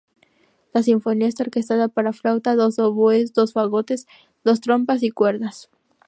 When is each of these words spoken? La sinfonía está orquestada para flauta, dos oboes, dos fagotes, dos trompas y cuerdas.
La 0.73 0.81
sinfonía 0.81 1.27
está 1.27 1.43
orquestada 1.43 1.87
para 1.87 2.11
flauta, 2.11 2.55
dos 2.55 2.79
oboes, 2.79 3.33
dos 3.33 3.53
fagotes, 3.53 4.07
dos 4.43 4.59
trompas 4.59 5.03
y 5.03 5.11
cuerdas. 5.11 5.69